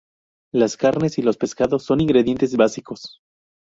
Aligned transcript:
Las 0.51 0.77
carnes 0.77 1.19
y 1.19 1.21
los 1.21 1.37
pescados 1.37 1.83
son 1.83 2.01
ingredientes 2.01 2.57
básicos. 2.57 3.21